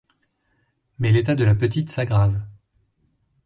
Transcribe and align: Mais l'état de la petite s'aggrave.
Mais 0.97 1.11
l'état 1.11 1.35
de 1.35 1.43
la 1.43 1.53
petite 1.53 1.91
s'aggrave. 1.91 2.41